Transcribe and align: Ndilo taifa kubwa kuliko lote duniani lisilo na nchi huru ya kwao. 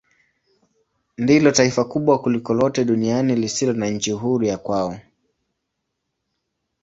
Ndilo 1.17 1.51
taifa 1.51 1.85
kubwa 1.85 2.21
kuliko 2.21 2.53
lote 2.53 2.85
duniani 2.85 3.35
lisilo 3.35 3.73
na 3.73 3.89
nchi 3.89 4.11
huru 4.11 4.45
ya 4.45 4.57
kwao. 4.57 4.95